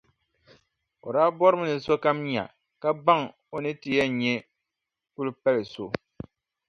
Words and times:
O 1.05 1.07
daa 1.15 1.29
bɔrimi 1.37 1.65
ni 1.69 1.75
sokam 1.85 2.17
nya 2.29 2.43
ka 2.81 2.89
baŋ 3.05 3.21
o 3.53 3.55
ni 3.63 3.71
ti 3.81 3.89
yɛn 3.97 4.11
nyɛ 4.19 4.33
kulipalʼ 5.13 5.63
so. 5.73 5.85